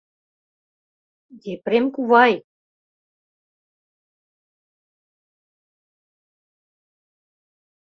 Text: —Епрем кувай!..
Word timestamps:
—Епрем 1.53 1.85
кувай!.. 1.95 2.33